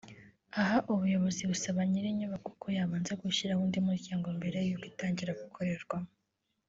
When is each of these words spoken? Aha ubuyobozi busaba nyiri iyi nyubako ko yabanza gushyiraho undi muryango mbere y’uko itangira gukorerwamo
Aha 0.59 0.77
ubuyobozi 0.93 1.41
busaba 1.51 1.79
nyiri 1.89 2.07
iyi 2.09 2.17
nyubako 2.17 2.49
ko 2.61 2.67
yabanza 2.77 3.11
gushyiraho 3.21 3.61
undi 3.65 3.79
muryango 3.87 4.25
mbere 4.37 4.57
y’uko 4.67 4.85
itangira 4.91 5.37
gukorerwamo 5.41 6.09